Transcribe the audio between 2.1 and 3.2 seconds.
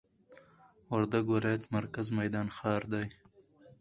میدان ښار دي